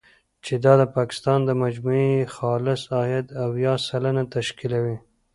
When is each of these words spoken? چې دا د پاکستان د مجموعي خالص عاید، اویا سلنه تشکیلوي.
چې 0.45 0.53
دا 0.65 0.73
د 0.81 0.83
پاکستان 0.97 1.39
د 1.45 1.51
مجموعي 1.63 2.13
خالص 2.35 2.81
عاید، 2.97 3.27
اویا 3.45 3.73
سلنه 3.87 4.23
تشکیلوي. 4.35 4.97